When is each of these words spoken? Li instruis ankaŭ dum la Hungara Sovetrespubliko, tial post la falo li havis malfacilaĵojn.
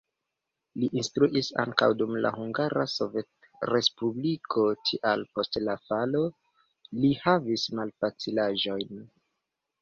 Li 0.83 0.87
instruis 0.99 1.49
ankaŭ 1.63 1.89
dum 1.99 2.15
la 2.25 2.31
Hungara 2.37 2.85
Sovetrespubliko, 2.93 4.63
tial 4.89 5.27
post 5.37 5.61
la 5.67 5.77
falo 5.91 6.23
li 7.05 7.13
havis 7.27 7.69
malfacilaĵojn. 7.83 9.07